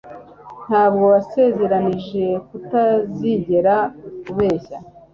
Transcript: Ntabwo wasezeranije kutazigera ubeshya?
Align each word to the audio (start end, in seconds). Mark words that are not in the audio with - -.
Ntabwo 0.67 1.03
wasezeranije 1.13 2.25
kutazigera 2.47 3.75
ubeshya? 4.31 4.77